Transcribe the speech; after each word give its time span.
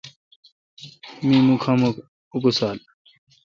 تی 1.17 1.23
می 1.27 1.37
مکھ 1.47 1.67
اکسال۔ 2.35 2.77